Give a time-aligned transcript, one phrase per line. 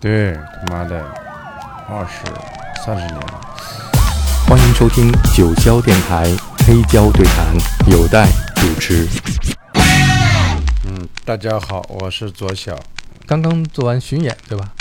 [0.00, 1.02] 对，他妈的，
[1.88, 2.24] 二十
[2.84, 3.40] 三十年了。
[4.46, 6.24] 欢迎收听九霄电台
[6.58, 7.52] 黑胶对谈，
[7.90, 9.08] 有待主持。
[10.86, 12.78] 嗯，大家好，我是左小。
[13.26, 14.72] 刚刚做完巡演，对吧？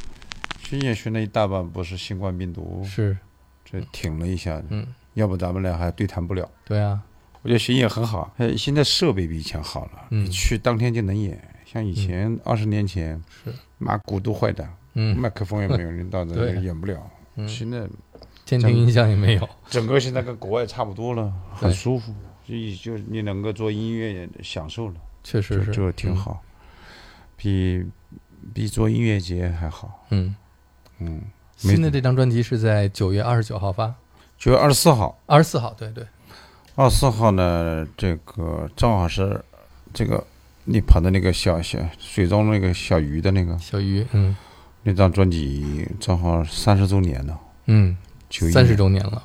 [0.60, 3.18] 巡演巡了一大半，不是新冠病毒，是，
[3.66, 6.48] 这挺了一下，嗯，要不咱们俩还对谈不了。
[6.64, 7.02] 对啊，
[7.42, 11.42] 我觉得巡演很好，呃，现在设备比以前好了，嗯你去当天就能演。
[11.66, 14.66] 像以前二十年前，是，妈鼓都坏的，
[15.00, 16.60] 嗯，麦克风也没有，你到这对。
[16.62, 17.00] 演不了。
[17.36, 17.48] 嗯。
[17.48, 17.88] 现在
[18.46, 22.12] 监听音响也没有，整个现在跟国外差不多了，很舒服，
[22.44, 26.42] 就就你能够做音乐也享受了，确实是，这这挺好，
[27.36, 27.86] 比
[28.54, 30.06] 比做音乐节还好。
[30.10, 30.36] 嗯。
[30.98, 31.22] 嗯，
[31.58, 33.94] 新的这张专辑是在九月二十九号发，
[34.36, 36.04] 九月二十四号，二十四号，对对，
[36.74, 39.40] 二十四号呢，这个正好是
[39.94, 40.26] 这个
[40.64, 43.56] 你跑的那个小小水中那个小鱼的那个。
[43.60, 44.36] 小鱼，嗯
[44.90, 47.98] 那张专辑，正好三十周年了，嗯，
[48.30, 49.22] 九一三十周年了，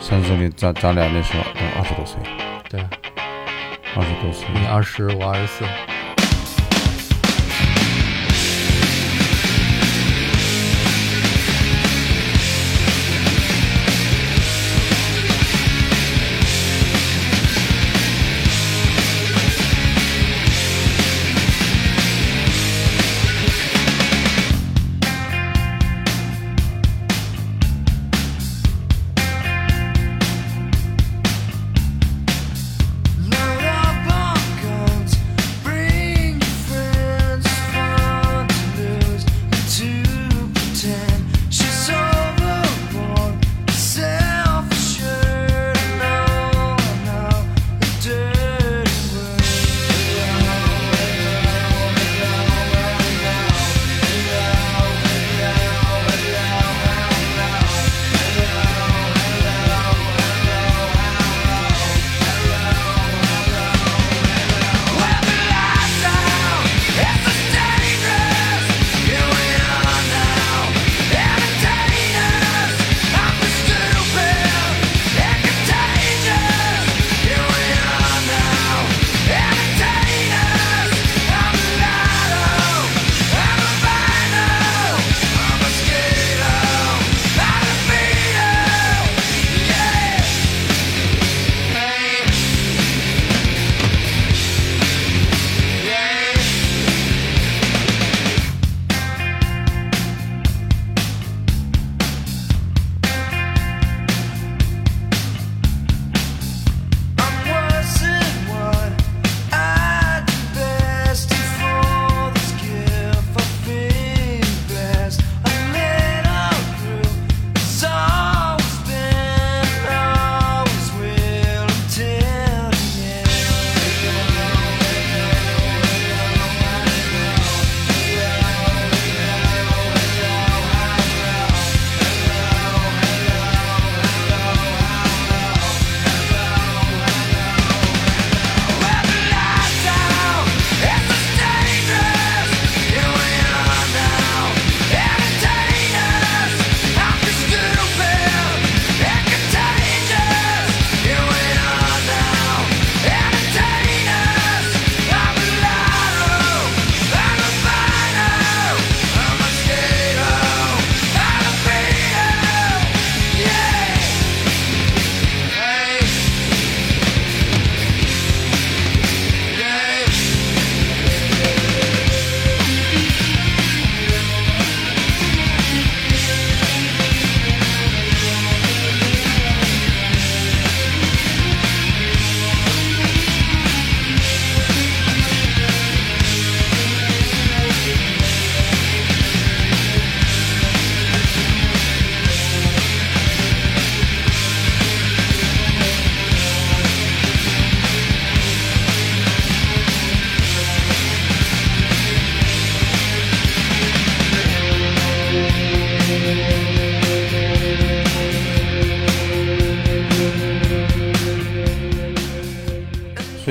[0.00, 2.18] 三十周年，咱咱俩那时候都二十多岁，
[2.68, 2.80] 对，
[3.94, 5.64] 二十多岁，你二十，我二十四，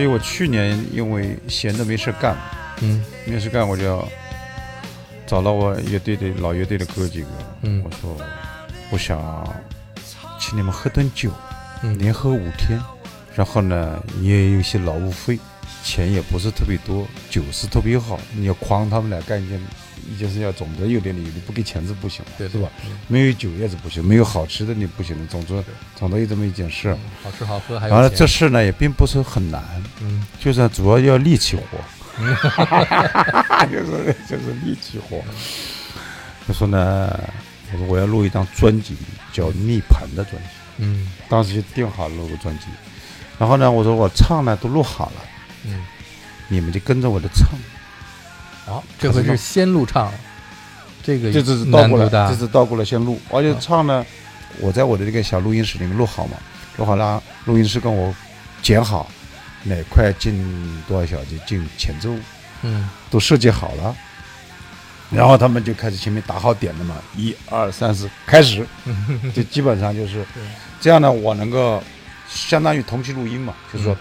[0.04, 2.36] 所以我去年因为闲着没事干，
[2.82, 3.02] 嗯。
[3.26, 4.06] 没事干我就要
[5.26, 7.28] 找到我乐队的老乐队的哥几个，
[7.62, 7.82] 嗯。
[7.86, 8.18] 我说
[8.92, 9.18] 我想
[10.38, 11.32] 请你们喝顿酒，
[11.84, 11.98] 嗯。
[11.98, 12.78] 连喝五天，
[13.34, 15.40] 然后呢也有一些劳务费，
[15.86, 19.66] 钱也不是特别多，酒是特别好，你要诓他们来干一件你
[20.20, 22.70] 就是要总得有点理由，你不给钱是不行的，对是吧？？
[22.82, 25.64] 对没有酒也是不行，没有好吃的你不行的，总之
[25.96, 26.90] 总得有这么一件事。
[26.92, 29.64] 嗯好吃好喝还完了，这事呢也并不是很难，
[30.02, 31.78] 嗯就是主要要力气活，
[33.72, 35.24] 就是就是力气活。
[36.48, 37.18] 就说呢，
[37.72, 38.96] 我说我要录一张专辑，
[39.32, 42.66] 叫《涅槃》的专辑，嗯当时就定好了录个专辑。
[43.40, 45.22] 然后呢，我说我唱呢都录好了，
[45.66, 45.84] 嗯，
[46.50, 47.48] 你们就跟着我的唱。
[48.66, 50.12] 好，这回是先录唱，
[51.04, 52.30] 这个这次是倒过来，难度大。
[52.30, 54.06] 这，次倒过来先录，而且唱呢，
[54.60, 56.38] 我在我的这个小录音室里面录好嘛，
[56.78, 58.14] 录好了，录音师跟我
[58.62, 59.10] 剪好
[59.64, 62.10] 哪块进多少小节进前奏，
[62.62, 62.90] 嗯。
[63.10, 63.96] 都设计好了，
[65.12, 68.66] 然后他们就开始前面打好点了嘛，一二三四开始，
[69.36, 70.26] 就基本上就是
[70.82, 71.84] 这样呢，我能够
[72.28, 73.96] 相当于同期录音嘛，就是说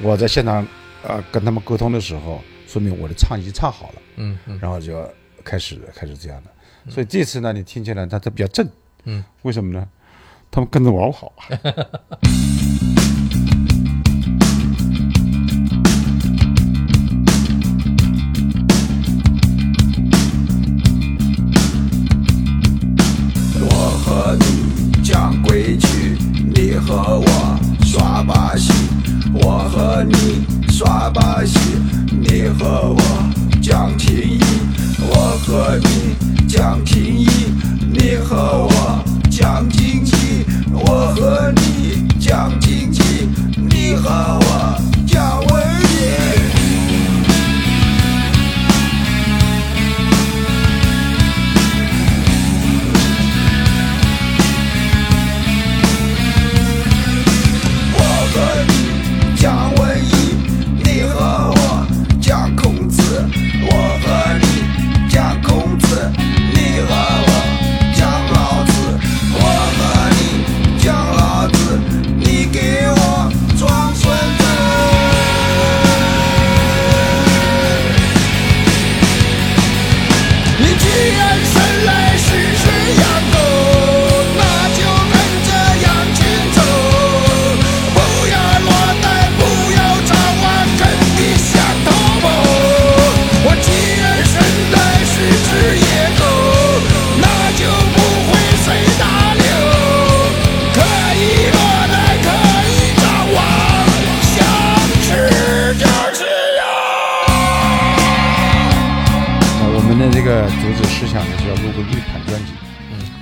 [0.00, 0.66] 我在现场
[1.02, 4.02] 呃跟他们沟通的时候，说明我的唱已经唱好了。
[4.16, 5.06] 嗯嗯然后就要
[5.44, 6.50] 开始开始这样的。
[6.90, 8.66] 所以这次呢，你听起来它它比较正，
[9.04, 9.86] 嗯，为什么呢？
[10.50, 11.44] 他们跟着我跑啊。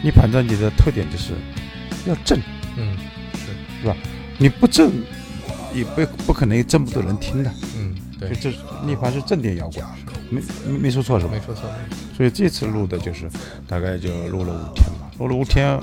[0.00, 1.34] 嗯逆盘专辑的特点就是
[2.06, 2.40] 要正，
[2.76, 2.96] 嗯
[3.34, 3.46] 是
[3.82, 3.94] 是吧？
[4.38, 4.90] 你不正，
[5.74, 7.50] 也不不可能这么多人听的。
[7.76, 8.30] 嗯，对。
[8.30, 8.56] 就，这
[8.86, 9.84] 逆盘是正点摇滚，
[10.30, 11.32] 没没没说错是吧？
[11.34, 11.40] 没？
[11.44, 11.64] 说错，
[12.16, 13.28] 所以这次录的就是
[13.68, 15.78] 大概就录了五天吧，录了五天，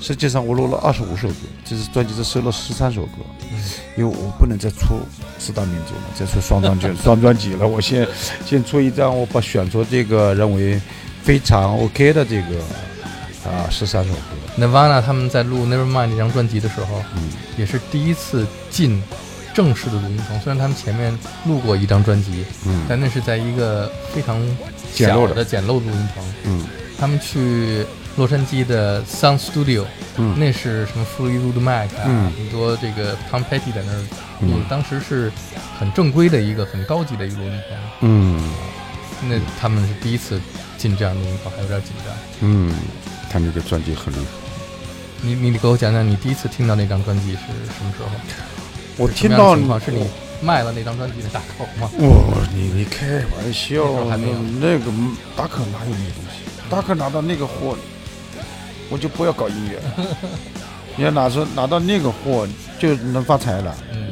[0.00, 1.34] 实际上我录了二十五首歌，
[1.64, 3.18] 这次专辑是收了十三首歌，
[3.52, 3.58] 嗯。
[3.96, 5.00] 因为我不能再出
[5.40, 8.06] 四大名著了，再出双专辑 双专辑了，我先
[8.44, 10.80] 先出一张，我把选出这个认为
[11.22, 12.62] 非常 OK 的这个
[13.46, 14.18] 啊十三首歌
[14.58, 17.30] ，Nirvana 他们在录《Nevermind》这张专辑的时候，嗯。
[17.56, 19.02] 也是第一次进
[19.54, 20.38] 正式的录音棚。
[20.40, 21.16] 虽然他们前面
[21.46, 22.84] 录过一张专辑，嗯。
[22.88, 24.38] 但那是在一个非常
[24.92, 25.34] 小简陋的。
[25.34, 26.24] 的简陋录音棚。
[26.44, 26.66] 嗯。
[26.98, 29.84] 他们去洛杉矶的 Sound Studio，、
[30.16, 30.38] 嗯。
[30.38, 32.32] 那是什么 Fleetwood Mac 啊，嗯。
[32.36, 33.98] 很多这个 Tom Petty 在那儿
[34.40, 34.64] 录，嗯。
[34.68, 35.32] 当时是
[35.78, 37.78] 很正规的一个很高级的一个录音棚。
[38.02, 38.52] 嗯。
[39.28, 40.38] 那他们是第一次
[40.76, 42.14] 进这样的录音棚，还有点紧张。
[42.40, 42.74] 嗯，
[43.30, 44.24] 他那个专辑很厉害。
[45.22, 48.10] 你你你给我讲讲，你第一次听到那张专辑是什么时候？
[48.98, 50.06] 我听到情况是你
[50.40, 51.90] 卖了那张专辑的大口吗？
[51.98, 53.06] 我，你你开
[53.36, 54.90] 玩笑那还没有，那个
[55.36, 56.42] 大可哪有那东西？
[56.68, 57.76] 大可拿到那个货，
[58.90, 60.16] 我就不要搞音乐了。
[60.96, 62.46] 你要拿出拿到那个货，
[62.78, 63.74] 就能发财了。
[63.92, 64.08] 嗯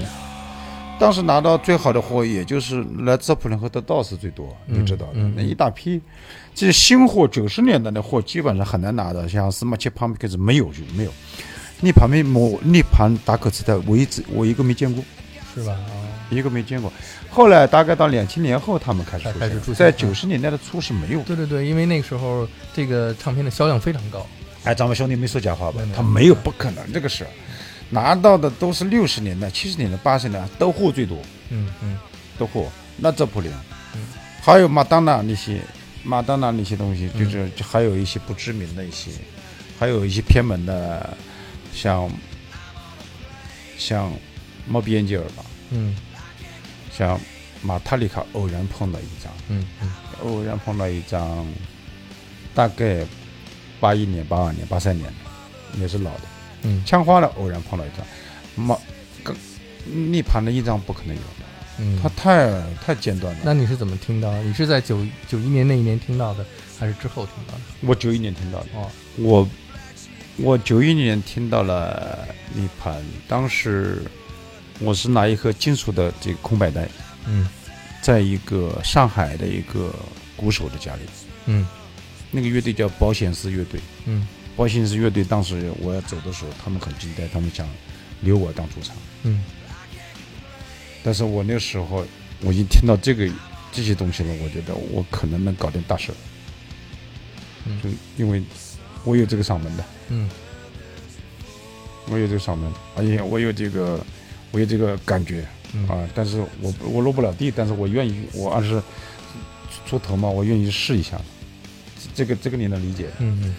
[0.98, 6.00] 当时拿到最好的货，也就是来自普林和得到是最多，嗯你知道的，嗯那一大批。
[6.54, 11.10] 这新货九十年代的货基本上很难拿到，像斯马切旁边开始没有就没有。
[11.80, 15.04] 你旁边某那盘达可磁带，我一直我一个没见过。
[15.54, 15.72] 是吧？
[15.72, 15.94] 啊，
[16.30, 16.92] 一个没见过。
[17.28, 21.24] 后来大概到两千年后，他们开始出开始出现在九十年代的初是没有的。
[21.24, 24.26] 对对对，因为那个时候这个唱片的销量非常高。
[24.64, 25.80] 哎，咱们兄弟没说假话吧？
[25.94, 27.30] 他没有，不可能这个事儿。
[27.90, 31.18] 拿到的都是六十年代、七十年代、八十年代都货最多，
[31.50, 31.98] 嗯嗯。
[32.38, 32.68] 都货。
[32.96, 33.50] 那这普林
[33.94, 34.00] 嗯，
[34.42, 35.60] 还有马当娜那些，
[36.02, 39.10] 马当娜那些东西，嗯就是就还有一些不知名的一些，
[39.78, 41.16] 还有一些偏门的，
[41.72, 42.10] 像
[43.78, 44.12] 像
[44.66, 45.96] 莫比恩吉尔吧，嗯。
[46.96, 47.20] 像
[47.62, 49.92] 马塔里卡偶然碰到一张，嗯嗯。
[50.22, 51.46] 偶然碰到一张，
[52.54, 53.04] 大概
[53.78, 56.20] 八一年、八二年、八三年的，也是老的。
[56.64, 56.82] 嗯。
[56.84, 58.04] 枪花了偶然碰到一张，
[58.56, 58.76] 马
[59.22, 59.34] 跟
[60.10, 61.44] 涅槃的一张不可能有的，
[61.78, 62.50] 嗯，它太
[62.84, 63.40] 太尖端了。
[63.44, 64.30] 那你是怎么听到？
[64.32, 64.42] 的？
[64.42, 66.44] 你是在九九一年那一年听到的，
[66.78, 67.60] 还是之后听到的？
[67.82, 69.48] 我九一年听到的，哦，我
[70.38, 72.96] 我九一年听到了涅槃，
[73.28, 74.02] 当时
[74.80, 76.88] 我是拿一颗金属的这个空白带，
[77.26, 77.48] 嗯。
[78.02, 79.90] 在一个上海的一个
[80.36, 81.00] 鼓手的家里，
[81.46, 81.66] 嗯。
[82.30, 83.80] 那个乐队叫保险丝乐队。
[84.04, 87.68] 嗯保险丝乐队当时我要走的时候，他们很期待，他们想
[88.20, 88.96] 留我当主唱。
[89.24, 89.42] 嗯
[91.02, 92.06] 但是我那时候
[92.40, 93.28] 我已经听到这个
[93.70, 96.14] 这些东西了，我觉得我可能能搞点大事儿，
[97.66, 98.42] 嗯就因为
[99.04, 100.30] 我有这个嗓门的，嗯
[102.06, 104.00] 我有这个嗓门，而且我有这个
[104.50, 105.44] 我有这个感觉
[105.74, 106.08] 嗯啊。
[106.14, 108.80] 但是我我落不了地，但是我愿意，我二十
[109.84, 111.20] 出头嘛，我愿意试一下。
[112.14, 113.08] 这个这个你能理解？
[113.18, 113.54] 嗯嗯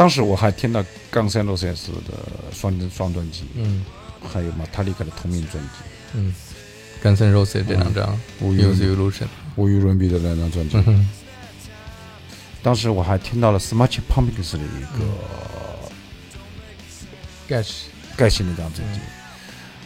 [0.00, 2.14] 当时我还听到冈山罗塞斯的
[2.54, 3.84] 双双专辑，嗯。
[4.32, 5.68] 还有马塔利卡的同名专辑。
[6.14, 6.34] 嗯
[7.02, 8.08] ，Guns N' Roses 这两张
[8.40, 9.26] 《无与 Use Illusion，
[9.56, 10.78] 无与伦比的那张专辑。
[10.86, 11.06] 嗯
[12.62, 15.04] 当时我还听到了 Smashing Pumpkins 的一个
[17.62, 19.00] ，Gash，盖西那张专辑，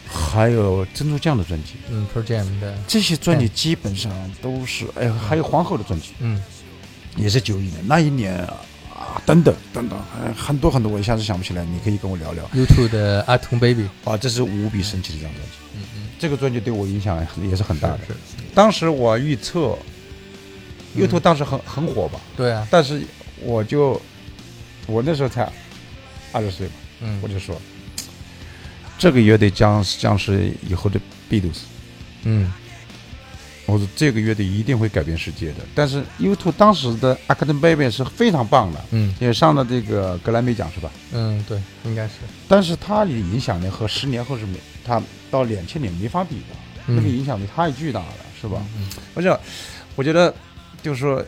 [0.07, 1.73] 还有珍珠酱的专辑。
[1.89, 6.41] 嗯，Per Jam 的，这些专辑基本上都是，哎，还有皇后的专辑，嗯。
[7.17, 8.57] 也是九一年那一年啊，
[9.25, 12.45] 等等等等，哎很多很多，我一下子想不起来，你可以跟我聊聊。
[12.53, 17.99] ，U2 的 Atom Baby，啊，这是无比神奇的一张专辑，嗯嗯，这个专辑对我影响也是很大的。
[18.07, 19.77] 是，是当时我预测
[20.95, 23.01] ，U2 当时很很火吧，对啊，但是
[23.41, 24.01] 我就
[24.87, 25.51] 我那时候才
[26.31, 27.19] 二十岁嘛，嗯。
[27.21, 27.59] 我就说
[28.97, 30.99] 这个乐队将将是以后的
[31.29, 31.63] Beatles。
[32.23, 32.51] 嗯
[33.65, 35.55] 我说这个乐队一定会改变世界的。
[35.73, 40.91] 但是 U2 当时的《Acton Baby》是非常棒的，嗯也上了这个格莱美奖是吧？
[41.11, 42.13] 嗯，对，应该是，
[42.47, 46.55] 但是它的影响力和十年后是没，它到两千年没法比的，
[46.87, 48.63] 嗯那个影响力太巨大了，是吧？
[48.77, 49.35] 嗯而且
[49.95, 50.33] 我觉得
[50.81, 51.23] 就是说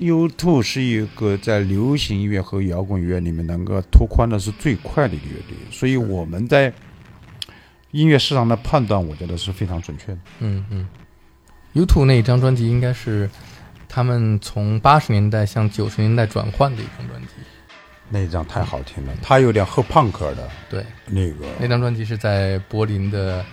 [0.00, 6.72] ，U2 是一个在流行音乐和摇滚乐里面能够拓宽的是最快的一个乐队，所以我们在
[7.90, 10.18] 音乐市场的判断，我觉得是非常准确的。
[10.40, 10.86] 嗯嗯
[11.74, 13.28] ，U2 那一张专辑应该是
[13.88, 17.28] 他们从八十年代向九十年代转换的一张专辑，
[18.08, 23.44] 那一张太好听了，它有点后朋克的对，那个，那张专辑是在柏林的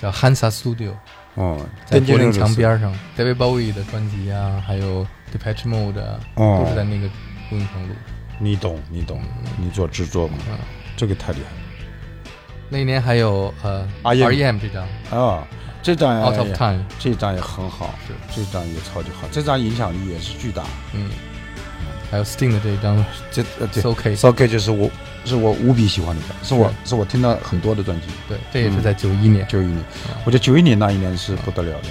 [0.00, 0.92] 叫 Hansa Studio，
[1.34, 7.06] 哦，在柏林墙边上，David Bowie 的专辑啊，还有 Depeche Mode 啊，哦都是在那个
[7.50, 7.94] 录音棚录。
[8.38, 9.22] 你懂，你懂，
[9.58, 10.58] 你做制作嘛，嗯，
[10.96, 11.56] 这个太厉害了
[12.70, 14.58] 那一年还有呃 R.E.M.
[14.58, 15.48] 这张了啊！
[15.82, 18.12] 这张也 Out of Time，这张也很好，是。
[18.34, 20.64] 这张也超级好，这张影响力也是巨大。
[20.92, 21.10] 嗯，
[22.10, 23.02] 还有 Sting 的这一张。
[23.30, 23.82] 这呃对。
[23.82, 24.90] It's OK，，So K 就是我
[25.24, 26.94] 是我无比喜欢的，是我是。
[26.94, 28.08] 我听到很多的专辑。
[28.28, 29.46] 对，这也是在九一年。
[29.48, 29.78] 九一年。
[30.08, 31.88] 嗯，我觉得九一年那一年是不得了的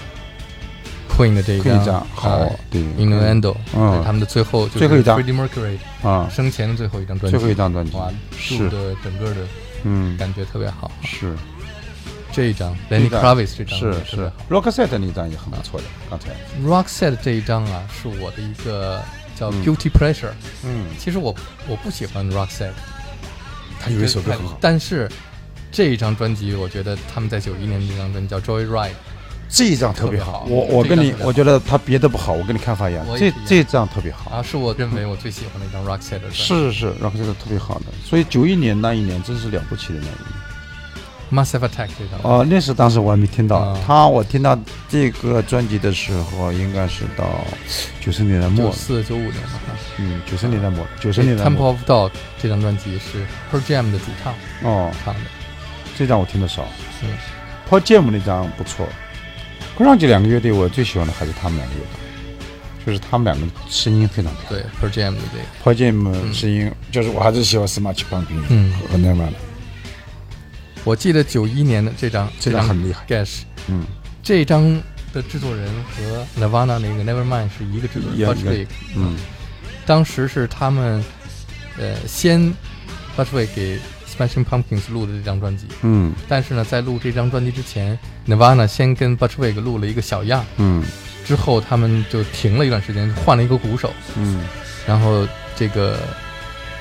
[1.16, 2.06] ，Queen 的这一张。
[2.14, 4.04] 好呃，对 Innuendo，嗯。
[4.06, 5.20] 他们的最后最后一张。
[5.20, 5.78] Freddie Mercury
[6.08, 7.96] 啊，生前的最后一张专辑，最后一张专辑。
[7.98, 9.42] 哇，是，的整个的
[9.84, 10.92] 嗯，感觉特别好。
[11.04, 11.36] 是
[12.40, 16.30] 这一张 Lenny 张 Kravitz 这张是是，Rockset 那张也很不错的，刚才。
[16.66, 19.04] Rockset 这一张啊，是我的一个
[19.36, 19.62] 叫嗯。
[19.62, 20.32] Guilty Pressure。
[20.64, 21.36] 嗯，其实我
[21.68, 22.72] 我不喜欢 Rockset，
[23.82, 25.12] 他有一首歌很好，但是
[25.70, 28.92] 这一张专辑，我觉得他们在九一年这张专辑叫 Joyride，
[29.50, 30.46] 这一张特别好。
[30.48, 33.06] 我我跟你我觉得他别的不好，我跟你看法一样。
[33.18, 34.32] 这这张特别好。
[34.32, 36.16] 啊，是我认为我最喜欢的一张专辑。
[36.32, 40.39] 是是是，Rockset 特别好的，所以九一年那一年真是了不起的那一年。
[41.32, 42.20] Massive Attack 这张。
[42.24, 44.58] 哦，那是当时我还没听到啊他，我听到
[44.88, 47.44] 这个专辑的时候，应该是到
[48.02, 49.60] 九十年代末九，四九五年吧。
[49.98, 51.64] 嗯，九十年代末，九十年代 Temple。
[51.64, 54.34] of Dog 这张专辑是 Per Jam 的主唱
[54.64, 55.20] 哦，唱的。
[55.98, 56.64] 这张我听的少。
[57.04, 57.10] 嗯
[57.70, 58.88] Paul Jam 那张不错。
[59.78, 64.64] Grunge 两个乐队，我最喜欢的还是他们两个乐队，就是他们两个声音非常漂亮。
[64.82, 65.44] 对 Per Jam 的这个。
[65.64, 69.34] p e r Jam 声音，就是我还是喜欢 Smashing Pumpkins 嗯和 Nirvana，
[70.84, 73.06] 我记得九一年的这张这张很厉害。
[73.08, 73.86] Gash 嗯，
[74.24, 74.82] 这张
[75.14, 79.18] 的制作人和 Nirvana 那个 Nevermind 是一个制作人 Butch Vig，嗯。
[79.86, 81.04] 当时是他们
[81.78, 82.40] 呃先
[83.18, 86.14] Butch Vig 给 Smashing Pumpkins 录的这张专辑，嗯。
[86.28, 90.84] 但是呢，在录这张专辑之前，Nirvana 先跟 Butch Vig 录了一个小样，嗯。
[91.26, 94.44] 之后他们就停了一段时间，换了一个鼓手，嗯。
[94.88, 96.00] 然后这个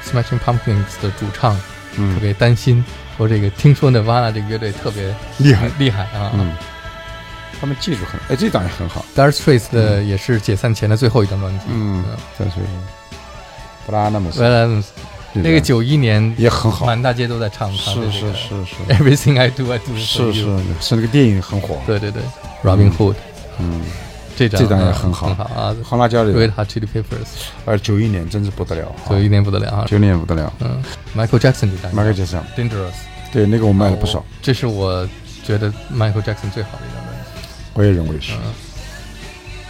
[0.05, 1.63] Smashing Pumpkins 的主唱特
[1.97, 2.83] 嗯别担心，
[3.19, 6.31] 说这个听说 Nirvana 这个乐队特别厉害，厉害啊。
[6.35, 6.57] 嗯，
[7.61, 11.67] 他们技术很，哎，这张也很好，Dire Straits 的也是解散前的最后一张专辑。
[11.69, 12.05] 嗯，
[12.39, 12.55] 再说
[13.85, 14.93] 布拉纳姆斯，布拉纳姆斯
[15.35, 18.95] 那个九一年也很好，满大街都在唱，唱是这个是是是。
[18.95, 22.23] Everything I Do I Do 是是是那个电影很火，对对对
[22.63, 23.15] ，Robin Hood
[23.59, 23.83] 嗯，
[24.37, 25.27] 这张这张也啊很好。
[25.27, 25.77] 很好啊。
[25.85, 27.27] 黄辣椒里 Red Hot Chili Peppers
[27.67, 29.85] 而九一年真是不得了，九一年不得了啊。
[29.87, 30.53] 九一年不得了。
[30.61, 30.83] 嗯
[31.17, 32.95] ，Michael Jackson 这张，Michael Jackson，Dangerous
[33.33, 34.19] 对那个我卖了不少。
[34.21, 35.09] 哦，这是我
[35.45, 37.41] 觉得 Michael Jackson 最好的一张专辑。
[37.75, 38.53] 我也认为是，嗯，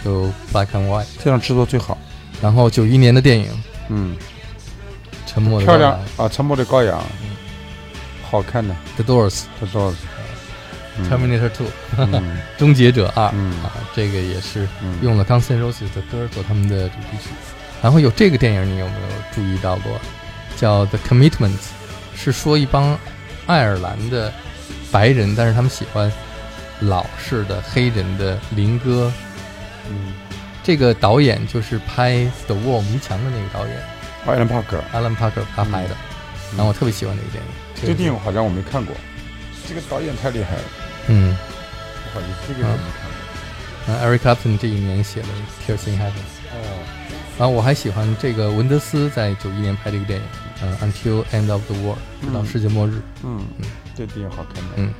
[0.03, 1.05] 就 Black and White。
[1.23, 1.97] 这张制作最好，
[2.41, 3.45] 然后九一年的电影
[3.89, 4.15] 《嗯，
[5.25, 6.25] 沉默的漂亮羔羊。
[6.25, 7.03] 啊，沉默的羔羊，
[8.29, 9.93] 好看的，The Doors 不知道，
[10.97, 11.09] 嗯。
[11.09, 12.39] Terminator Two 嗯。
[12.57, 13.51] 终结者二嗯。
[13.63, 14.97] 啊，这个也是嗯。
[15.01, 17.29] 用了 Guns N' Roses 的歌做他们的主题曲。
[17.81, 19.99] 然后有这个电影，你有没有注意到过？
[20.57, 21.51] 叫《The Commitments》，
[22.15, 22.97] 是说一帮
[23.49, 24.31] 爱尔兰的
[24.91, 26.11] 白人，但是他们喜欢
[26.81, 29.11] 老式的黑人的灵歌。
[29.89, 30.13] 嗯
[30.61, 32.11] 这个导演就是拍
[32.45, 33.75] 《The Wall》迷墙的那个导演
[34.27, 35.95] 艾伦帕克，Alan Parker 他拍的，
[36.51, 37.49] 嗯然后我特别喜欢那个电影。
[37.73, 38.95] 这个电影好像我没看过，
[39.67, 40.63] 这个导演太厉害了，
[41.07, 41.35] 嗯，
[42.13, 43.17] 不好意思，这个我没看过。
[43.87, 45.27] 然后 Eric Clapton 这一年写了
[45.65, 46.03] 《Tears in Heaven》。
[46.51, 46.55] 哦，
[47.39, 50.25] 然后我还喜欢这个文德斯在九一年拍这个电影，
[50.61, 52.45] 嗯，《Until End of the World》，直到嗯。
[52.45, 53.01] 世界末日。
[53.23, 53.41] 嗯，
[53.95, 54.93] 这电影好看的，嗯，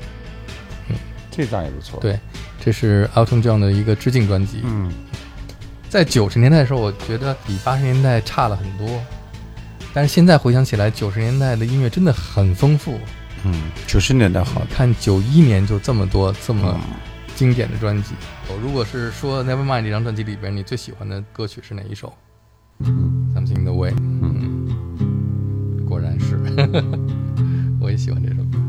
[1.29, 2.17] 这张也不错，，对，
[2.61, 4.61] 这是 Elton John 的一个致敬专辑。
[4.63, 4.89] 嗯，
[5.89, 8.87] 在九十年代的时候，我觉得比八十年代差了很多，
[9.93, 12.97] 但是现在回想起来，九十年代的音乐真的很丰富。
[13.43, 14.61] 嗯，九十年代好。
[14.61, 16.95] 好，看九一年就这么多这么嗯。
[17.35, 18.15] 经典的专辑。
[18.49, 22.13] 我如果是说 Nevermind 这张专辑里边你最喜欢的歌曲是哪一首
[23.49, 23.93] ？Something the Way。
[24.21, 24.67] 嗯，
[25.85, 26.37] 果然是，
[27.81, 28.59] 我也喜欢这首歌。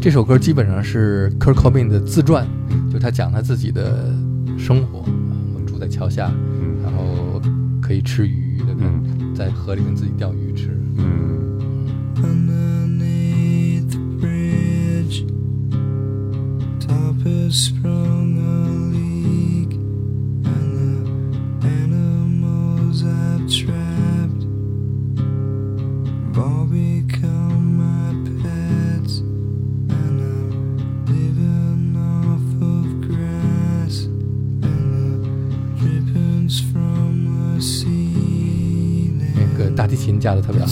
[0.00, 2.46] 这首歌基本上是 Kurt Cobain 的自传，
[2.92, 4.12] 就他讲他自己的
[4.58, 5.06] 生活，啊
[5.54, 6.32] 我住在桥下，
[6.82, 7.40] 然后
[7.80, 8.88] 可以吃鱼，对不对？
[8.88, 10.76] 嗯在河里面自己钓鱼吃。
[10.98, 11.38] 嗯
[22.99, 24.43] animals I've trapped
[26.27, 35.07] have all become my pets, and I'm living off of grass and the
[35.79, 39.33] drippings from the ceiling.
[39.35, 40.67] 那个大提琴架的特别好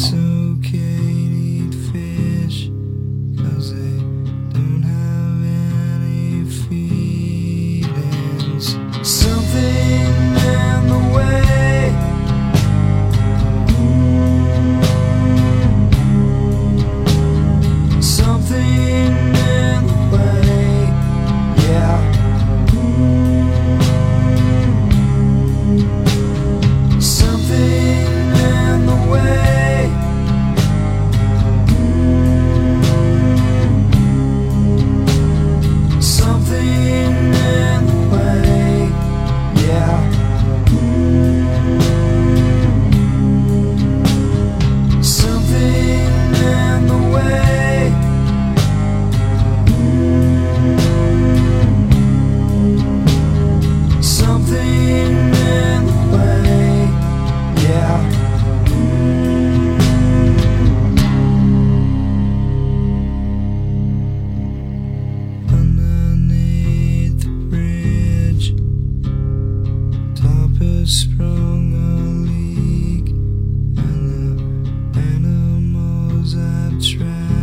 [76.39, 77.38] I've tried.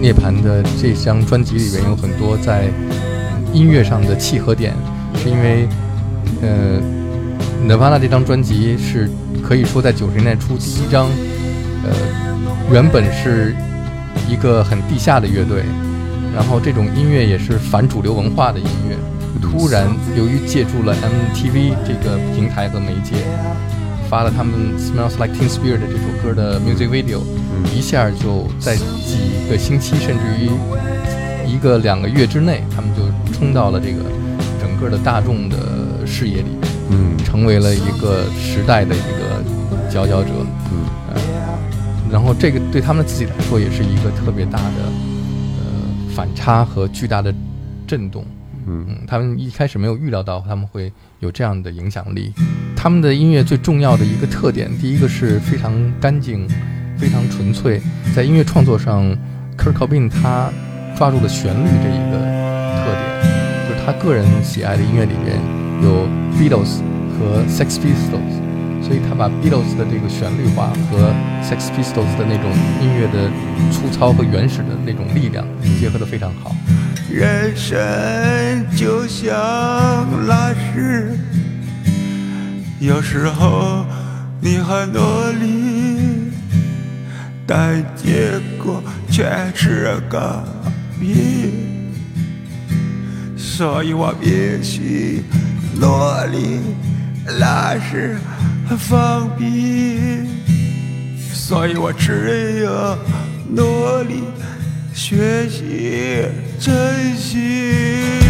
[0.00, 2.68] 涅槃的这张专辑里边有很多在
[3.52, 4.74] 音乐上的契合点，
[5.16, 5.66] 是因为
[6.42, 6.80] 呃
[7.66, 9.08] Nirvana 这张专辑是
[9.42, 11.06] 可以说在九十年代初第一张，
[11.84, 11.92] 呃，
[12.70, 13.54] 原本是
[14.28, 15.62] 一个很地下的乐队，
[16.34, 18.96] 然后这种音乐也是反主流文化的音乐，
[19.40, 23.14] 突然由于借助了 MTV 这个平台和媒介，
[24.08, 27.20] 发了他们 Smells Like Teen Spirit 这首歌的 music video，
[27.74, 30.50] 一下就在几个星期甚至于
[31.46, 34.02] 一个两个月之内，他们就冲到了这个
[34.60, 35.56] 整个的大众的
[36.06, 36.58] 视野里面。
[36.90, 39.42] 嗯成为了一个时代的一个
[39.90, 40.30] 佼佼者。
[40.70, 41.20] 嗯呃，
[42.12, 44.92] 然后这个对他们自己来说也是一个特别大的
[45.58, 45.64] 呃
[46.14, 47.34] 反差和巨大的
[47.86, 48.24] 震动。
[48.66, 52.32] 嗯，他们一开始没有预料到他们会有这样的影响力。
[52.76, 56.46] 他们的音乐最重要的一个特点，第一个是非常干净、
[56.98, 57.80] 非常纯粹。
[58.14, 59.04] 在音乐创作上
[59.56, 60.50] ，Kurt Cobain 他
[60.96, 62.18] 抓住了旋律这一个
[62.84, 65.38] 特点，就是他个人喜爱的音乐里面
[65.82, 66.06] 有
[66.38, 66.80] Beatles
[67.16, 72.50] 和 Sex Pistols，所以他把 Beatles 的这个旋律化和 Sex Pistols 的那种
[72.80, 73.30] 音乐的
[73.72, 75.46] 粗糙和原始的那种力量
[75.80, 76.54] 结合得非常好。
[77.16, 77.72] 人生
[78.76, 79.32] 就像
[80.26, 81.16] 拉屎，
[82.80, 83.86] 有时候
[84.40, 84.98] 你很努
[85.40, 86.32] 力，
[87.46, 90.42] 但结果却是个
[90.98, 91.52] 屁。
[93.36, 95.22] 所以我必须
[95.80, 95.86] 努
[96.32, 96.58] 力
[97.38, 98.16] 拉屎
[98.76, 100.26] 放屁，
[101.32, 102.98] 所以我只有
[103.48, 104.24] 努力
[104.94, 106.24] 学习
[106.60, 108.23] 珍惜。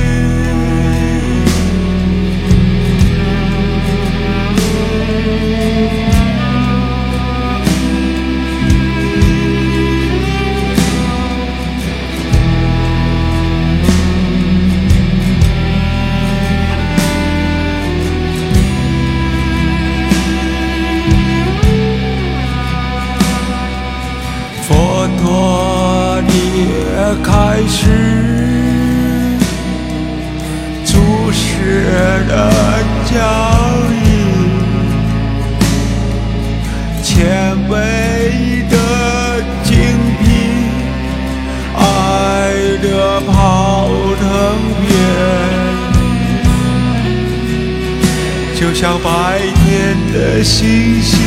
[27.57, 27.87] 开始
[30.85, 32.51] 注释的
[33.07, 33.15] 教
[33.93, 34.03] 义，
[37.01, 37.73] 谦卑
[38.69, 38.75] 的
[39.63, 39.73] 精
[40.19, 40.27] 辟，
[41.77, 41.81] 爱
[42.83, 43.89] 的跑
[44.19, 44.27] 腾
[44.81, 44.93] 片，
[48.59, 51.21] 就像白天的星星。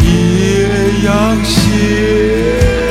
[0.00, 1.12] 一样
[1.44, 2.87] 写。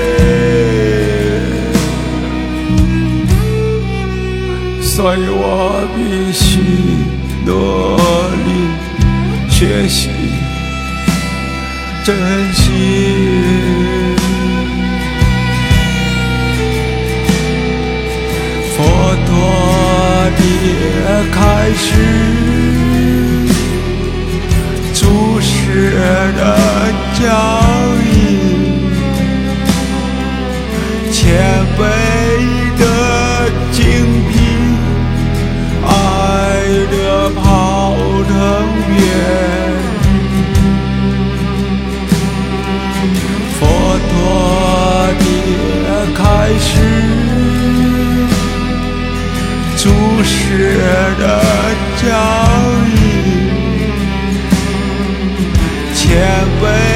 [4.98, 6.58] 所以我必须
[7.46, 7.52] 努
[8.48, 8.50] 力
[9.48, 10.10] 学习
[12.04, 12.18] 珍
[12.52, 12.58] 惜。
[18.76, 18.76] 佛
[19.28, 19.30] 陀，
[20.36, 20.42] 的
[21.32, 21.38] 开
[21.76, 21.86] 始。
[24.96, 25.92] 注释
[26.36, 26.42] 的
[27.20, 27.24] 教
[28.02, 28.37] 义，
[50.28, 50.58] 血
[51.18, 51.42] 的
[52.02, 52.06] 教
[52.90, 52.98] 义。
[55.94, 56.06] 谦
[56.62, 56.87] 卑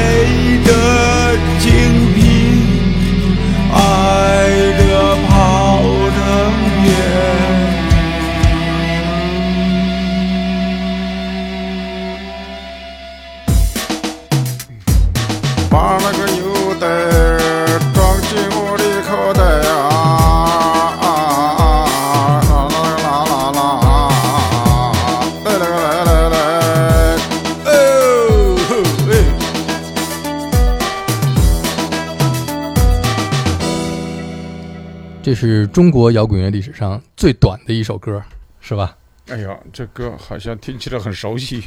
[35.67, 38.21] 中国摇滚乐历史上最短的一首歌，
[38.59, 38.97] 是吧？
[39.27, 41.63] 哎呀，这歌好像听起来很熟悉。